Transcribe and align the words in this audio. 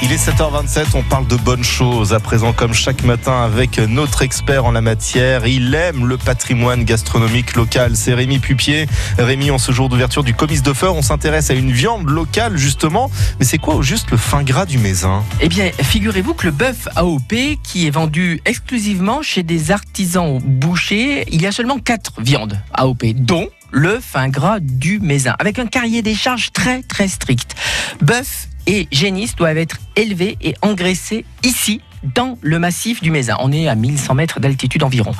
Il 0.00 0.12
est 0.12 0.28
7h27, 0.28 0.86
on 0.94 1.02
parle 1.02 1.26
de 1.26 1.34
bonnes 1.34 1.64
choses. 1.64 2.14
À 2.14 2.20
présent, 2.20 2.52
comme 2.52 2.72
chaque 2.72 3.02
matin, 3.02 3.42
avec 3.42 3.78
notre 3.78 4.22
expert 4.22 4.64
en 4.64 4.70
la 4.70 4.80
matière, 4.80 5.46
il 5.48 5.74
aime 5.74 6.06
le 6.06 6.16
patrimoine 6.16 6.84
gastronomique 6.84 7.56
local. 7.56 7.96
C'est 7.96 8.14
Rémi 8.14 8.38
Pupier. 8.38 8.86
Rémi, 9.18 9.50
en 9.50 9.58
ce 9.58 9.72
jour 9.72 9.88
d'ouverture 9.88 10.22
du 10.22 10.34
Comice 10.34 10.62
de 10.62 10.72
Feur, 10.72 10.94
on 10.94 11.02
s'intéresse 11.02 11.50
à 11.50 11.54
une 11.54 11.72
viande 11.72 12.08
locale, 12.08 12.56
justement. 12.56 13.10
Mais 13.40 13.44
c'est 13.44 13.58
quoi 13.58 13.74
au 13.74 13.82
juste 13.82 14.12
le 14.12 14.16
fin 14.16 14.44
gras 14.44 14.66
du 14.66 14.78
Mézin 14.78 15.24
Eh 15.40 15.48
bien, 15.48 15.68
figurez-vous 15.82 16.34
que 16.34 16.46
le 16.46 16.52
bœuf 16.52 16.86
AOP, 16.94 17.34
qui 17.64 17.88
est 17.88 17.90
vendu 17.90 18.40
exclusivement 18.44 19.20
chez 19.22 19.42
des 19.42 19.72
artisans 19.72 20.38
bouchers, 20.38 21.24
il 21.32 21.42
y 21.42 21.46
a 21.46 21.52
seulement 21.52 21.80
4 21.80 22.22
viandes 22.22 22.62
AOP, 22.72 23.04
dont 23.14 23.48
le 23.72 23.98
fin 24.00 24.28
gras 24.28 24.60
du 24.60 25.00
Mézin, 25.00 25.34
avec 25.40 25.58
un 25.58 25.66
carrier 25.66 26.02
des 26.02 26.14
charges 26.14 26.52
très 26.52 26.82
très 26.82 27.08
strict. 27.08 27.54
Bœuf 28.00 28.47
et 28.68 28.86
génisses 28.92 29.34
doivent 29.34 29.58
être 29.58 29.78
élevés 29.96 30.36
et 30.40 30.54
engraissés 30.62 31.24
ici 31.42 31.80
dans 32.14 32.38
le 32.42 32.60
massif 32.60 33.02
du 33.02 33.10
Mézin. 33.10 33.36
On 33.40 33.50
est 33.50 33.66
à 33.66 33.74
1100 33.74 34.14
mètres 34.14 34.38
d'altitude 34.38 34.84
environ. 34.84 35.12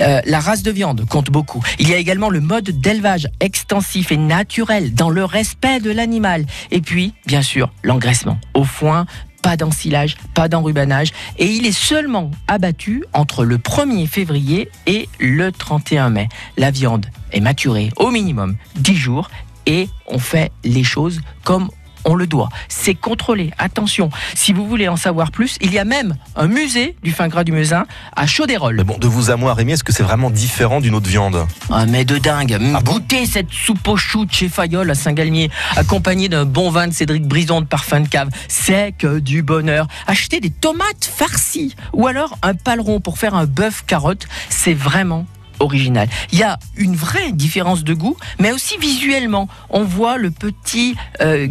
Euh, 0.00 0.22
la 0.24 0.40
race 0.40 0.62
de 0.62 0.70
viande 0.70 1.06
compte 1.06 1.30
beaucoup. 1.30 1.62
Il 1.78 1.90
y 1.90 1.94
a 1.94 1.98
également 1.98 2.30
le 2.30 2.40
mode 2.40 2.70
d'élevage 2.70 3.28
extensif 3.40 4.12
et 4.12 4.16
naturel 4.16 4.94
dans 4.94 5.10
le 5.10 5.24
respect 5.24 5.80
de 5.80 5.90
l'animal. 5.90 6.46
Et 6.70 6.80
puis, 6.80 7.12
bien 7.26 7.42
sûr, 7.42 7.70
l'engraissement 7.82 8.38
au 8.54 8.64
foin, 8.64 9.04
pas 9.42 9.56
d'ensilage, 9.56 10.16
pas 10.32 10.48
d'enrubanage. 10.48 11.10
Et 11.38 11.46
il 11.46 11.66
est 11.66 11.76
seulement 11.76 12.30
abattu 12.46 13.04
entre 13.12 13.44
le 13.44 13.58
1er 13.58 14.06
février 14.06 14.70
et 14.86 15.08
le 15.18 15.50
31 15.50 16.10
mai. 16.10 16.28
La 16.56 16.70
viande 16.70 17.06
est 17.32 17.40
maturée 17.40 17.90
au 17.96 18.10
minimum 18.10 18.56
10 18.76 18.96
jours 18.96 19.30
et 19.66 19.88
on 20.06 20.18
fait 20.18 20.52
les 20.64 20.84
choses 20.84 21.20
comme 21.44 21.68
on 22.04 22.14
le 22.14 22.26
doit. 22.26 22.48
C'est 22.68 22.94
contrôlé. 22.94 23.50
Attention, 23.58 24.10
si 24.34 24.52
vous 24.52 24.66
voulez 24.66 24.88
en 24.88 24.96
savoir 24.96 25.30
plus, 25.30 25.56
il 25.60 25.72
y 25.72 25.78
a 25.78 25.84
même 25.84 26.16
un 26.36 26.46
musée 26.46 26.96
du 27.02 27.12
fin 27.12 27.28
gras 27.28 27.44
du 27.44 27.52
Meusin 27.52 27.86
à 28.16 28.26
Chaudérol. 28.26 28.76
Mais 28.76 28.84
bon, 28.84 28.98
de 28.98 29.06
vous 29.06 29.30
à 29.30 29.36
moi, 29.36 29.54
Rémi, 29.54 29.72
est-ce 29.72 29.84
que 29.84 29.92
c'est 29.92 30.02
vraiment 30.02 30.30
différent 30.30 30.80
d'une 30.80 30.94
autre 30.94 31.08
viande? 31.08 31.46
Ah, 31.70 31.86
mais 31.86 32.04
de 32.04 32.18
dingue. 32.18 32.58
Ah 32.74 32.80
bon? 32.80 32.94
Goûtez 32.94 33.26
cette 33.26 33.50
soupe 33.50 33.86
au 33.88 33.96
chou 33.96 34.24
de 34.24 34.32
chez 34.32 34.48
Fayol 34.48 34.90
à 34.90 34.94
Saint-Galmier, 34.94 35.50
accompagnée 35.76 36.28
d'un 36.28 36.44
bon 36.44 36.70
vin 36.70 36.88
de 36.88 36.92
Cédric 36.92 37.26
Brison 37.26 37.60
de 37.60 37.66
parfum 37.66 38.00
de 38.00 38.08
cave. 38.08 38.28
C'est 38.48 38.92
que 38.92 39.18
du 39.18 39.42
bonheur. 39.42 39.86
Achetez 40.06 40.40
des 40.40 40.50
tomates 40.50 41.04
farcies 41.04 41.74
ou 41.92 42.06
alors 42.06 42.36
un 42.42 42.54
paleron 42.54 43.00
pour 43.00 43.18
faire 43.18 43.34
un 43.34 43.46
bœuf 43.46 43.84
carotte. 43.86 44.26
C'est 44.48 44.74
vraiment 44.74 45.26
original. 45.60 46.08
Il 46.32 46.38
y 46.38 46.42
a 46.42 46.58
une 46.76 46.96
vraie 46.96 47.32
différence 47.32 47.84
de 47.84 47.94
goût, 47.94 48.16
mais 48.38 48.52
aussi 48.52 48.76
visuellement. 48.78 49.48
On 49.70 49.84
voit 49.84 50.18
le 50.18 50.30
petit 50.30 50.96
euh, 51.20 51.48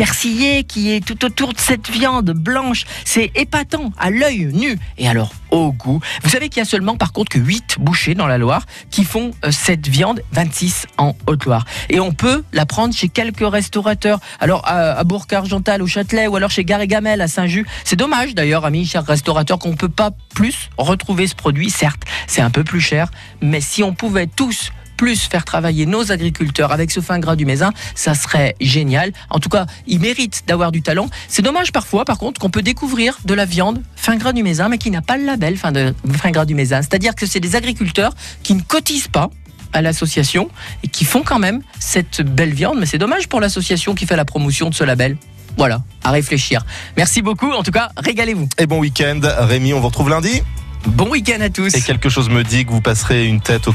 persillé 0.00 0.64
qui 0.64 0.92
est 0.92 1.04
tout 1.04 1.26
autour 1.26 1.52
de 1.52 1.58
cette 1.58 1.90
viande 1.90 2.30
blanche. 2.30 2.86
C'est 3.04 3.30
épatant 3.34 3.92
à 3.98 4.08
l'œil 4.08 4.48
nu. 4.50 4.78
Et 4.96 5.06
alors, 5.06 5.30
au 5.50 5.72
goût. 5.72 6.00
Vous 6.22 6.30
savez 6.30 6.48
qu'il 6.48 6.56
y 6.56 6.62
a 6.62 6.64
seulement 6.64 6.96
par 6.96 7.12
contre 7.12 7.32
que 7.32 7.38
8 7.38 7.76
bouchers 7.78 8.14
dans 8.14 8.26
la 8.26 8.38
Loire 8.38 8.64
qui 8.90 9.04
font 9.04 9.32
euh, 9.44 9.50
cette 9.50 9.88
viande, 9.88 10.22
26 10.32 10.86
en 10.96 11.14
Haute-Loire. 11.26 11.66
Et 11.90 12.00
on 12.00 12.12
peut 12.12 12.44
la 12.54 12.64
prendre 12.64 12.94
chez 12.94 13.10
quelques 13.10 13.46
restaurateurs. 13.46 14.20
Alors 14.40 14.62
à, 14.66 15.04
Bourg-Argental, 15.04 15.82
au 15.82 15.86
Châtelet, 15.86 16.28
ou 16.28 16.36
alors 16.36 16.50
chez 16.50 16.64
Gare 16.64 16.80
et 16.80 16.86
Gamel 16.86 17.20
à 17.20 17.28
Saint-Just. 17.28 17.66
C'est 17.84 17.96
dommage 17.96 18.34
d'ailleurs, 18.34 18.64
amis 18.64 18.86
chers 18.86 19.04
restaurateurs, 19.04 19.58
qu'on 19.58 19.72
ne 19.72 19.76
peut 19.76 19.90
pas 19.90 20.12
plus 20.34 20.70
retrouver 20.78 21.26
ce 21.26 21.34
produit. 21.34 21.68
Certes, 21.68 22.04
c'est 22.26 22.40
un 22.40 22.50
peu 22.50 22.64
plus 22.64 22.80
cher, 22.80 23.10
mais 23.42 23.60
si 23.60 23.82
on 23.82 23.92
pouvait 23.92 24.28
tous 24.28 24.72
plus 25.00 25.22
faire 25.22 25.46
travailler 25.46 25.86
nos 25.86 26.12
agriculteurs 26.12 26.72
avec 26.72 26.90
ce 26.90 27.00
fin 27.00 27.18
gras 27.18 27.34
du 27.34 27.46
Mézin, 27.46 27.72
ça 27.94 28.14
serait 28.14 28.54
génial. 28.60 29.12
En 29.30 29.38
tout 29.38 29.48
cas, 29.48 29.64
ils 29.86 29.98
méritent 29.98 30.42
d'avoir 30.46 30.72
du 30.72 30.82
talent. 30.82 31.08
C'est 31.26 31.40
dommage 31.40 31.72
parfois, 31.72 32.04
par 32.04 32.18
contre, 32.18 32.38
qu'on 32.38 32.50
peut 32.50 32.60
découvrir 32.60 33.18
de 33.24 33.32
la 33.32 33.46
viande 33.46 33.82
fin 33.96 34.16
gras 34.16 34.34
du 34.34 34.42
Mézin, 34.42 34.68
mais 34.68 34.76
qui 34.76 34.90
n'a 34.90 35.00
pas 35.00 35.16
le 35.16 35.24
label 35.24 35.56
fin, 35.56 35.72
de, 35.72 35.94
fin 36.18 36.30
gras 36.30 36.44
du 36.44 36.54
Mézin. 36.54 36.82
C'est-à-dire 36.82 37.14
que 37.14 37.24
c'est 37.24 37.40
des 37.40 37.56
agriculteurs 37.56 38.12
qui 38.42 38.52
ne 38.52 38.60
cotisent 38.60 39.08
pas 39.08 39.30
à 39.72 39.80
l'association 39.80 40.50
et 40.82 40.88
qui 40.88 41.06
font 41.06 41.22
quand 41.22 41.38
même 41.38 41.62
cette 41.78 42.20
belle 42.20 42.52
viande. 42.52 42.78
Mais 42.78 42.84
c'est 42.84 42.98
dommage 42.98 43.26
pour 43.26 43.40
l'association 43.40 43.94
qui 43.94 44.04
fait 44.04 44.16
la 44.16 44.26
promotion 44.26 44.68
de 44.68 44.74
ce 44.74 44.84
label. 44.84 45.16
Voilà, 45.56 45.82
à 46.04 46.10
réfléchir. 46.10 46.62
Merci 46.98 47.22
beaucoup. 47.22 47.50
En 47.50 47.62
tout 47.62 47.72
cas, 47.72 47.88
régalez-vous. 47.96 48.50
Et 48.58 48.66
bon 48.66 48.80
week-end, 48.80 49.20
Rémi, 49.22 49.72
on 49.72 49.80
vous 49.80 49.88
retrouve 49.88 50.10
lundi 50.10 50.42
Bon 50.86 51.10
week-end 51.10 51.40
à 51.40 51.50
tous. 51.50 51.74
Et 51.74 51.80
quelque 51.82 52.08
chose 52.08 52.30
me 52.30 52.42
dit 52.42 52.64
que 52.64 52.70
vous 52.70 52.80
passerez 52.80 53.26
une 53.26 53.40
tête 53.40 53.68
au 53.68 53.72